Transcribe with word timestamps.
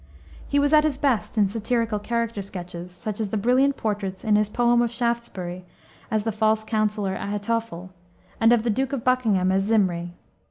He 0.47 0.57
was 0.57 0.73
at 0.73 0.83
his 0.83 0.97
best 0.97 1.37
in 1.37 1.45
satirical 1.45 1.99
character 1.99 2.41
sketches, 2.41 2.91
such 2.91 3.19
as 3.19 3.29
the 3.29 3.37
brilliant 3.37 3.77
portraits 3.77 4.23
in 4.23 4.33
this 4.33 4.49
poem 4.49 4.81
of 4.81 4.89
Shaftesbury, 4.89 5.63
as 6.09 6.23
the 6.23 6.31
false 6.31 6.63
counselor, 6.63 7.15
Ahitophel, 7.15 7.91
and 8.39 8.51
of 8.51 8.63
the 8.63 8.71
Duke 8.71 8.93
of 8.93 9.03
Buckingham 9.03 9.51
as 9.51 9.61
Zimri. 9.61 10.13